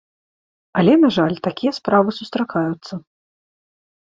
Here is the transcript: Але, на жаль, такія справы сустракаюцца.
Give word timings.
Але, 0.81 0.93
на 1.03 1.09
жаль, 1.17 1.35
такія 1.49 1.71
справы 1.79 2.09
сустракаюцца. 2.21 2.93